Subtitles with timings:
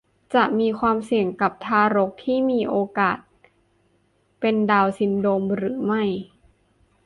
[0.35, 3.17] จะมีความเสี่ยงกับทารกที่มีโอกาส
[4.39, 6.03] เป็นดาวน์ซินโดรมหรือไม่